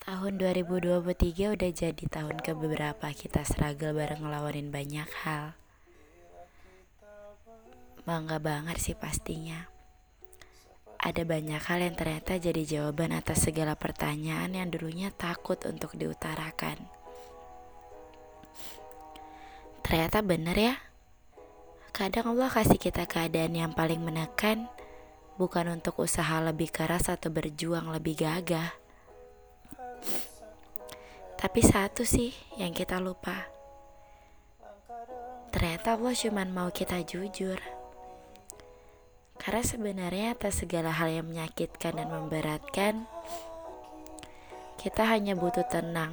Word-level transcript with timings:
Tahun 0.00 0.32
2023 0.40 1.04
udah 1.60 1.68
jadi 1.68 2.04
tahun 2.08 2.40
keberapa 2.40 3.04
kita 3.12 3.44
struggle 3.44 3.92
bareng 3.92 4.24
ngelawanin 4.24 4.72
banyak 4.72 5.04
hal? 5.28 5.52
Bangga 8.08 8.40
banget 8.40 8.80
sih 8.80 8.96
pastinya. 8.96 9.68
Ada 10.96 11.28
banyak 11.28 11.60
hal 11.60 11.84
yang 11.84 11.96
ternyata 12.00 12.40
jadi 12.40 12.64
jawaban 12.64 13.12
atas 13.12 13.44
segala 13.44 13.76
pertanyaan 13.76 14.56
yang 14.56 14.72
dulunya 14.72 15.12
takut 15.12 15.60
untuk 15.68 15.92
diutarakan. 16.00 16.80
Ternyata 19.84 20.24
bener 20.24 20.56
ya 20.56 20.74
Kadang 22.00 22.32
Allah 22.32 22.48
kasih 22.48 22.80
kita 22.80 23.04
keadaan 23.04 23.52
yang 23.52 23.76
paling 23.76 24.00
menekan 24.00 24.72
Bukan 25.36 25.68
untuk 25.68 26.00
usaha 26.00 26.40
lebih 26.40 26.72
keras 26.72 27.12
atau 27.12 27.28
berjuang 27.28 27.92
lebih 27.92 28.24
gagah. 28.24 28.72
Tapi 31.36 31.60
satu 31.60 32.00
sih 32.08 32.32
yang 32.56 32.72
kita 32.72 32.96
lupa. 33.04 33.52
Ternyata 35.52 36.00
Allah 36.00 36.16
cuma 36.16 36.48
mau 36.48 36.72
kita 36.72 37.04
jujur. 37.04 37.60
Karena 39.36 39.60
sebenarnya 39.60 40.32
atas 40.32 40.64
segala 40.64 40.96
hal 40.96 41.12
yang 41.12 41.28
menyakitkan 41.28 41.96
dan 41.96 42.12
memberatkan 42.12 43.08
Kita 44.76 45.08
hanya 45.08 45.32
butuh 45.32 45.64
tenang 45.64 46.12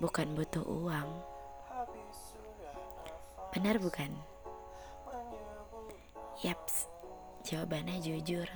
Bukan 0.00 0.36
butuh 0.36 0.64
uang. 0.68 1.08
Benar 3.56 3.80
bukan? 3.80 4.27
Yaps, 6.38 6.86
jawabannya 7.42 7.98
jujur. 7.98 8.46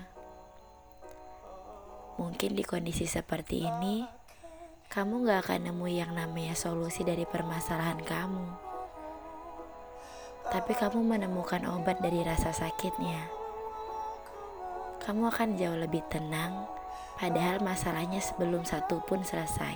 Mungkin 2.14 2.54
di 2.54 2.62
kondisi 2.62 3.10
seperti 3.10 3.66
ini, 3.66 4.06
kamu 4.86 5.26
gak 5.26 5.50
akan 5.50 5.66
nemu 5.66 5.90
yang 5.90 6.14
namanya 6.14 6.54
solusi 6.54 7.02
dari 7.02 7.26
permasalahan 7.26 7.98
kamu. 8.06 8.46
Tapi 10.46 10.78
kamu 10.78 11.02
menemukan 11.02 11.66
obat 11.74 11.98
dari 11.98 12.22
rasa 12.22 12.54
sakitnya. 12.54 13.18
Kamu 15.02 15.34
akan 15.34 15.58
jauh 15.58 15.74
lebih 15.74 16.06
tenang, 16.06 16.70
padahal 17.18 17.58
masalahnya 17.66 18.22
sebelum 18.22 18.62
satu 18.62 19.02
pun 19.10 19.26
selesai. 19.26 19.74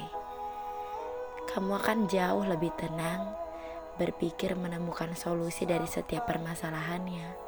Kamu 1.51 1.75
akan 1.75 2.07
jauh 2.07 2.47
lebih 2.47 2.71
tenang, 2.79 3.35
berpikir 3.99 4.55
menemukan 4.55 5.11
solusi 5.19 5.67
dari 5.67 5.91
setiap 5.91 6.31
permasalahannya. 6.31 7.46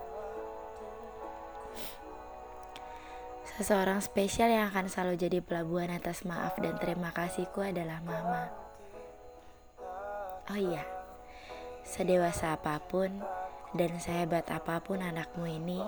Seseorang 3.58 3.98
spesial 3.98 4.54
yang 4.54 4.70
akan 4.70 4.86
selalu 4.86 5.18
jadi 5.18 5.42
pelabuhan 5.42 5.90
atas 5.90 6.22
maaf 6.22 6.54
dan 6.62 6.78
terima 6.78 7.10
kasihku 7.10 7.58
adalah 7.58 7.98
Mama. 8.06 8.46
Oh 10.46 10.54
iya, 10.54 10.86
sedewasa 11.82 12.54
apa 12.54 12.78
pun 12.78 13.10
dan 13.74 13.98
sehebat 13.98 14.46
apa 14.54 14.78
pun 14.78 15.02
anakmu 15.02 15.50
ini, 15.50 15.82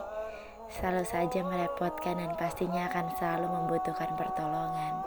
selalu 0.66 1.06
saja 1.06 1.46
merepotkan 1.46 2.18
dan 2.18 2.34
pastinya 2.34 2.90
akan 2.90 3.06
selalu 3.14 3.46
membutuhkan 3.46 4.18
pertolongan. 4.18 5.06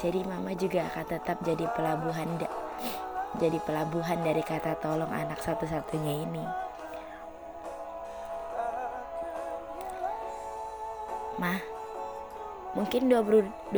Jadi 0.00 0.24
Mama 0.24 0.56
juga 0.56 0.88
akan 0.88 1.04
tetap 1.04 1.36
jadi 1.44 1.68
pelabuhan 1.76 2.40
jadi 3.36 3.60
pelabuhan 3.60 4.24
dari 4.24 4.40
kata 4.40 4.80
tolong 4.80 5.12
anak 5.12 5.36
satu-satunya 5.44 6.24
ini. 6.24 6.67
Mungkin 12.78 13.10
2023 13.10 13.74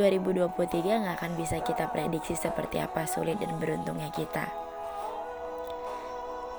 gak 1.09 1.17
akan 1.17 1.33
bisa 1.41 1.57
kita 1.65 1.89
prediksi 1.89 2.37
seperti 2.37 2.77
apa 2.85 3.09
sulit 3.09 3.41
dan 3.41 3.57
beruntungnya 3.57 4.13
kita. 4.13 4.45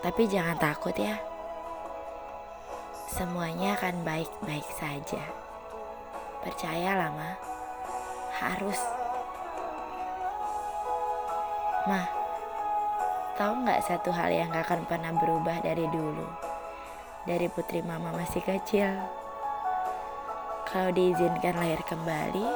Tapi 0.02 0.26
jangan 0.26 0.58
takut 0.58 0.98
ya. 0.98 1.22
Semuanya 3.14 3.78
akan 3.78 4.02
baik-baik 4.02 4.66
saja. 4.74 5.22
Percayalah, 6.42 7.14
Ma. 7.14 7.32
Harus. 8.42 8.82
Ma, 11.86 12.10
tahu 13.38 13.54
nggak 13.62 13.86
satu 13.86 14.10
hal 14.10 14.34
yang 14.34 14.50
gak 14.50 14.66
akan 14.66 14.90
pernah 14.90 15.14
berubah 15.14 15.62
dari 15.62 15.86
dulu? 15.94 16.26
Dari 17.30 17.46
putri 17.54 17.86
mama 17.86 18.10
masih 18.18 18.42
kecil 18.42 19.21
kalau 20.72 20.88
diizinkan 20.96 21.60
lahir 21.60 21.84
kembali, 21.84 22.48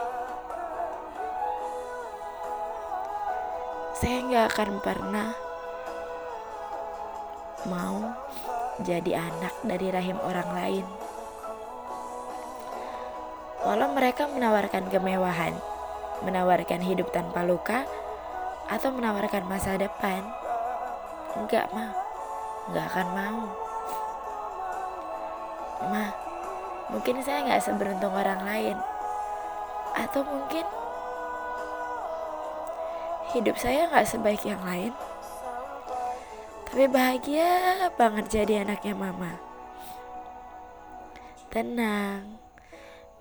saya 4.00 4.18
nggak 4.24 4.48
akan 4.56 4.72
pernah 4.80 5.30
mau 7.68 8.16
jadi 8.80 9.20
anak 9.20 9.54
dari 9.68 9.88
rahim 9.92 10.16
orang 10.24 10.50
lain. 10.56 10.86
Walau 13.68 13.92
mereka 13.92 14.32
menawarkan 14.32 14.88
kemewahan, 14.88 15.60
menawarkan 16.24 16.88
hidup 16.88 17.12
tanpa 17.12 17.44
luka, 17.44 17.84
atau 18.72 18.96
menawarkan 18.96 19.44
masa 19.44 19.76
depan, 19.76 20.24
enggak 21.36 21.68
mah, 21.76 21.92
enggak 22.72 22.86
akan 22.96 23.08
mau. 23.12 23.44
Mah, 25.92 26.25
mungkin 26.96 27.20
saya 27.20 27.44
nggak 27.44 27.60
seberuntung 27.60 28.16
orang 28.16 28.40
lain. 28.48 28.78
Atau 30.00 30.24
mungkin 30.24 30.64
hidup 33.36 33.60
saya 33.60 33.92
nggak 33.92 34.08
sebaik 34.08 34.48
yang 34.48 34.64
lain. 34.64 34.96
Tapi 36.72 36.88
bahagia 36.88 37.92
banget 38.00 38.32
jadi 38.32 38.64
anaknya 38.64 38.96
mama. 38.96 39.36
Tenang. 41.52 42.40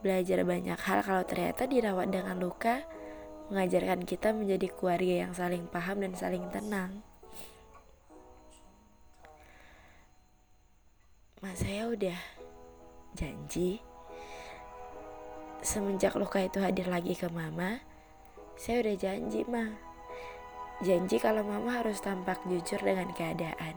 Belajar 0.07 0.47
banyak 0.47 0.79
hal 0.79 0.99
kalau 1.03 1.27
ternyata 1.27 1.67
dirawat 1.67 2.15
dengan 2.15 2.39
luka 2.39 2.87
mengajarkan 3.51 4.07
kita 4.07 4.31
menjadi 4.31 4.71
keluarga 4.71 5.15
yang 5.27 5.33
saling 5.35 5.67
paham 5.67 5.99
dan 5.99 6.15
saling 6.15 6.47
tenang. 6.55 7.03
Mas 11.43 11.61
saya 11.61 11.93
udah 11.93 12.44
janji. 13.17 13.83
Semenjak 15.65 16.15
luka 16.21 16.45
itu 16.45 16.61
hadir 16.61 16.87
lagi 16.91 17.17
ke 17.17 17.27
mama 17.33 17.81
saya 18.55 18.87
udah 18.87 18.97
janji 18.99 19.43
mah 19.51 19.75
janji 20.79 21.19
kalau 21.19 21.43
mama 21.43 21.83
harus 21.83 21.99
tampak 21.99 22.39
jujur 22.47 22.79
dengan 22.83 23.11
keadaan. 23.11 23.75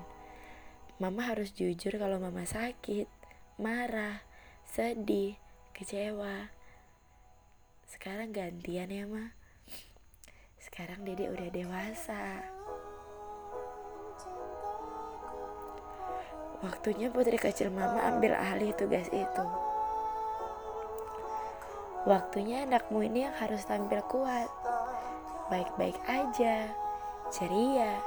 Mama 0.98 1.30
harus 1.30 1.54
jujur 1.54 1.94
kalau 1.98 2.18
mama 2.18 2.46
sakit 2.46 3.10
marah 3.62 4.22
sedih 4.66 5.38
kecewa. 5.74 6.54
Sekarang 7.90 8.34
gantian 8.34 8.90
ya 8.90 9.06
mah 9.10 9.34
sekarang 10.62 11.08
dede 11.08 11.32
udah 11.32 11.50
dewasa 11.54 12.57
Waktunya 16.58 17.14
putri 17.14 17.38
kecil 17.38 17.70
mama 17.70 18.02
ambil 18.10 18.34
alih 18.34 18.74
tugas 18.74 19.06
itu. 19.14 19.46
Waktunya 22.10 22.66
anakmu 22.66 23.06
ini 23.06 23.30
yang 23.30 23.36
harus 23.38 23.62
tampil 23.68 24.02
kuat, 24.10 24.50
baik-baik 25.54 26.00
aja, 26.10 26.72
ceria, 27.30 28.02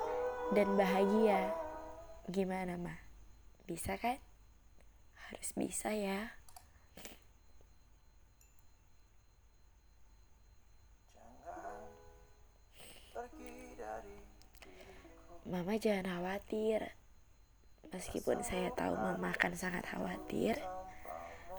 dan 0.50 0.74
bahagia. 0.74 1.54
Gimana, 2.26 2.74
Ma? 2.74 2.96
Bisa 3.70 3.94
kan? 3.94 4.18
Harus 5.30 5.54
bisa 5.54 5.94
ya. 5.94 6.34
Mama 15.46 15.78
jangan 15.78 16.06
khawatir 16.08 16.99
Meskipun 17.90 18.38
saya 18.46 18.70
tahu 18.78 18.94
mama 18.94 19.34
akan 19.34 19.52
sangat 19.58 19.82
khawatir, 19.90 20.54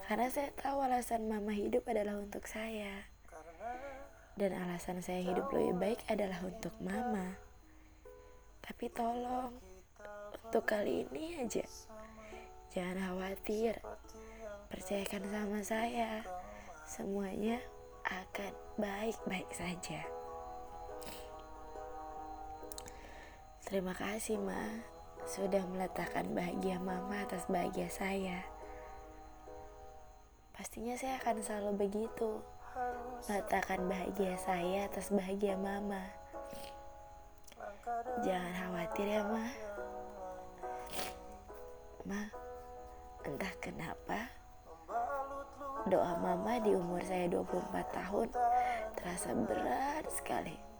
karena 0.08 0.32
saya 0.32 0.48
tahu 0.56 0.80
alasan 0.80 1.28
mama 1.28 1.52
hidup 1.52 1.84
adalah 1.88 2.16
untuk 2.16 2.48
saya. 2.48 3.04
Dan 4.32 4.56
alasan 4.56 5.04
saya 5.04 5.20
hidup 5.20 5.52
lebih 5.52 5.76
baik 5.76 6.00
adalah 6.08 6.40
untuk 6.40 6.72
mama. 6.80 7.36
Tapi 8.64 8.88
tolong, 8.88 9.52
untuk 10.32 10.64
kali 10.64 11.04
ini 11.04 11.36
aja, 11.44 11.68
jangan 12.72 12.96
khawatir. 12.96 13.76
Percayakan 14.72 15.24
sama 15.28 15.60
saya, 15.60 16.24
semuanya 16.88 17.60
akan 18.08 18.52
baik-baik 18.80 19.52
saja. 19.52 20.00
Terima 23.68 23.92
kasih, 23.92 24.40
Ma 24.40 24.91
sudah 25.26 25.62
meletakkan 25.70 26.26
bahagia 26.34 26.82
mama 26.82 27.22
atas 27.22 27.46
bahagia 27.46 27.86
saya. 27.88 28.42
Pastinya 30.52 30.94
saya 30.94 31.18
akan 31.22 31.36
selalu 31.42 31.72
begitu. 31.88 32.42
Meletakkan 33.28 33.86
bahagia 33.88 34.34
saya 34.38 34.88
atas 34.88 35.12
bahagia 35.12 35.56
mama. 35.56 36.02
Jangan 38.22 38.52
khawatir 38.54 39.06
ya, 39.10 39.22
Ma. 39.26 39.46
Ma, 42.02 42.22
entah 43.22 43.54
kenapa 43.62 44.26
doa 45.86 46.14
mama 46.18 46.62
di 46.62 46.74
umur 46.74 47.02
saya 47.02 47.26
24 47.30 47.90
tahun 47.90 48.28
terasa 48.98 49.30
berat 49.34 50.06
sekali. 50.10 50.71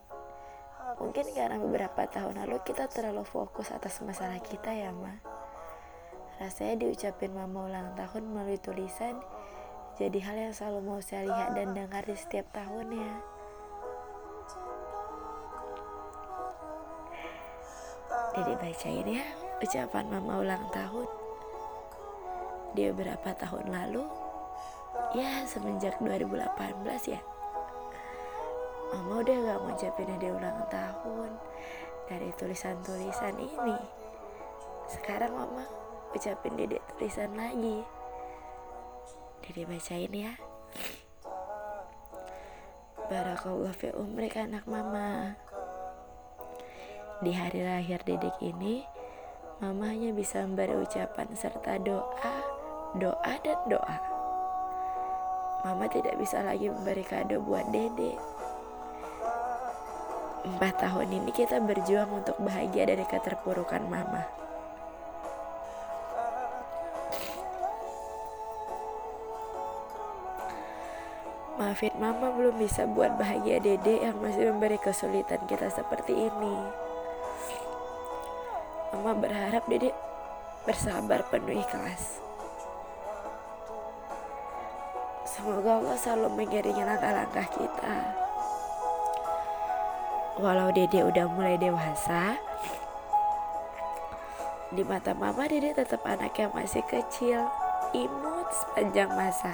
Mungkin 1.02 1.26
karena 1.34 1.58
beberapa 1.58 2.06
tahun 2.06 2.46
lalu 2.46 2.62
kita 2.62 2.86
terlalu 2.86 3.26
fokus 3.26 3.74
atas 3.74 3.98
masalah 4.06 4.38
kita 4.38 4.70
ya, 4.70 4.94
Ma. 4.94 5.18
Rasanya 6.38 6.86
diucapin 6.86 7.34
mama 7.34 7.66
ulang 7.66 7.98
tahun 7.98 8.30
melalui 8.30 8.58
tulisan 8.62 9.18
jadi 10.00 10.18
hal 10.24 10.36
yang 10.48 10.54
selalu 10.56 10.80
mau 10.88 11.00
saya 11.04 11.28
lihat 11.28 11.52
dan 11.52 11.76
dengar 11.76 12.00
di 12.08 12.16
setiap 12.16 12.48
tahunnya. 12.56 13.12
Jadi 18.32 18.52
bacain 18.56 19.06
ya 19.06 19.24
ucapan 19.60 20.04
mama 20.08 20.40
ulang 20.40 20.64
tahun. 20.72 21.08
Dia 22.72 22.90
berapa 22.96 23.36
tahun 23.36 23.68
lalu? 23.68 24.08
Ya 25.12 25.44
semenjak 25.44 26.00
2018 26.00 27.12
ya. 27.12 27.20
Mama 28.92 29.24
udah 29.24 29.36
gak 29.40 29.60
ngucapin 29.64 30.12
dia 30.20 30.36
ulang 30.36 30.68
tahun 30.68 31.32
dari 32.12 32.28
tulisan-tulisan 32.36 33.40
ini. 33.40 33.78
Sekarang 34.84 35.32
mama 35.32 35.64
ucapin 36.12 36.60
dia 36.60 36.76
tulisan 37.00 37.32
lagi. 37.32 37.80
Jadi 39.48 39.60
bacain 39.64 40.12
ya. 40.12 40.32
Barakallah 43.08 43.72
fi 43.72 43.96
umrik 43.96 44.36
anak 44.36 44.68
mama. 44.68 45.40
Di 47.24 47.32
hari 47.32 47.64
lahir 47.64 48.04
dedek 48.04 48.36
ini, 48.44 48.84
mama 49.64 49.88
hanya 49.88 50.12
bisa 50.12 50.44
memberi 50.44 50.76
ucapan 50.76 51.32
serta 51.32 51.80
doa, 51.80 52.34
doa 53.00 53.34
dan 53.40 53.60
doa. 53.72 53.98
Mama 55.64 55.88
tidak 55.88 56.18
bisa 56.20 56.44
lagi 56.44 56.68
memberi 56.68 57.06
kado 57.06 57.40
buat 57.40 57.72
dedek. 57.72 58.41
Empat 60.42 60.74
tahun 60.82 61.22
ini 61.22 61.30
kita 61.30 61.62
berjuang 61.62 62.10
untuk 62.10 62.34
bahagia 62.42 62.90
dari 62.90 63.06
keterpurukan 63.06 63.86
mama. 63.86 64.26
Maafin 71.62 71.94
mama 72.02 72.34
belum 72.34 72.58
bisa 72.58 72.90
buat 72.90 73.14
bahagia 73.14 73.62
dede 73.62 74.02
yang 74.02 74.18
masih 74.18 74.50
memberi 74.50 74.82
kesulitan 74.82 75.46
kita 75.46 75.70
seperti 75.70 76.10
ini. 76.10 76.56
Mama 78.98 79.14
berharap 79.14 79.62
dede 79.70 79.94
bersabar 80.66 81.22
penuh 81.30 81.54
ikhlas. 81.62 82.18
Semoga 85.22 85.78
Allah 85.78 85.96
selalu 86.02 86.28
mengiringi 86.34 86.82
langkah-langkah 86.82 87.46
kita. 87.54 88.21
Walau 90.40 90.72
dede 90.72 91.04
udah 91.04 91.28
mulai 91.28 91.60
dewasa, 91.60 92.40
di 94.72 94.80
mata 94.80 95.12
mama 95.12 95.44
dede 95.44 95.76
tetap 95.76 96.00
anak 96.08 96.32
yang 96.40 96.48
masih 96.56 96.80
kecil, 96.88 97.44
imut 97.92 98.48
sepanjang 98.56 99.12
masa. 99.12 99.52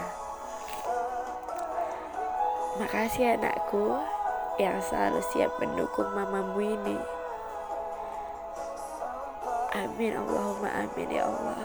Makasih 2.79 3.35
anakku 3.35 3.99
yang 4.63 4.79
selalu 4.79 5.19
siap 5.35 5.51
mendukung 5.59 6.07
mamamu 6.15 6.63
ini. 6.63 6.99
Amin 9.75 10.15
Allahumma 10.15 10.71
amin 10.87 11.11
ya 11.11 11.27
Allah. 11.27 11.59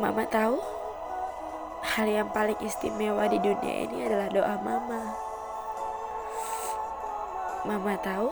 Mama 0.00 0.24
tahu 0.32 0.75
hal 1.86 2.06
yang 2.10 2.28
paling 2.34 2.58
istimewa 2.58 3.30
di 3.30 3.38
dunia 3.38 3.86
ini 3.86 4.10
adalah 4.10 4.28
doa 4.32 4.54
mama. 4.58 5.02
Mama 7.62 7.94
tahu 8.02 8.30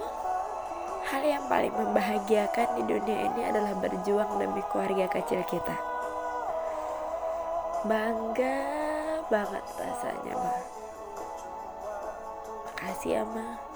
hal 1.04 1.22
yang 1.22 1.44
paling 1.46 1.70
membahagiakan 1.70 2.68
di 2.80 2.82
dunia 2.90 3.18
ini 3.30 3.40
adalah 3.46 3.76
berjuang 3.78 4.42
demi 4.42 4.62
keluarga 4.72 5.06
kecil 5.06 5.42
kita. 5.46 5.76
Bangga 7.84 8.58
banget 9.28 9.64
rasanya, 9.76 10.34
Ma. 10.40 10.54
Makasih 12.64 13.10
ya, 13.20 13.22
Ma. 13.28 13.73